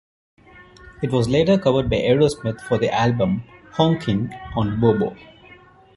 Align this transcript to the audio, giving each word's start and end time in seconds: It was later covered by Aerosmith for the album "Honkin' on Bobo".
It 1.03 1.11
was 1.11 1.29
later 1.29 1.59
covered 1.59 1.87
by 1.87 1.97
Aerosmith 1.97 2.59
for 2.61 2.79
the 2.79 2.91
album 2.91 3.43
"Honkin' 3.73 4.33
on 4.57 4.79
Bobo". 4.81 5.15